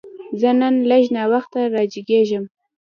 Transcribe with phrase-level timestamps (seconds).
[0.39, 2.43] زه نن لږ ناوخته راجیګیږم